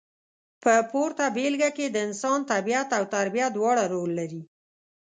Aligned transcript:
په 0.63 0.73
پورته 0.91 1.25
بېلګه 1.35 1.69
کې 1.77 1.85
د 1.89 1.97
انسان 2.07 2.39
طبیعت 2.51 2.89
او 2.97 3.03
تربیه 3.15 3.47
دواړه 3.55 3.83
رول 3.93 4.11
لري. 4.19 4.41